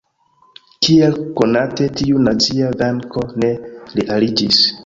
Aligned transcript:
Kiel 0.85 1.13
konate, 1.41 1.89
tiu 2.01 2.23
nazia 2.29 2.73
venko 2.83 3.27
ne 3.45 3.55
realiĝis. 4.01 4.69